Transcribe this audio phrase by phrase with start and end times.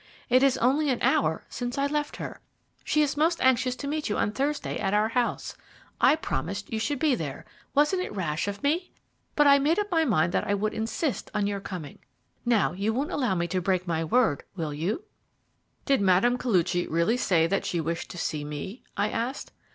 [0.29, 2.41] It is only an hour since I left her.
[2.83, 5.55] She is most anxious to meet you on Thursday at our house.
[6.01, 8.93] I promised you should be there wasn't it rash of me?
[9.35, 11.99] But I made up my mind that I would insist on your coming.
[12.47, 15.03] Now, you won't allow me to break my word, will you?"
[15.85, 16.35] "Did Mme.
[16.41, 19.51] Koluchy really say that she wished to see me?" I asked.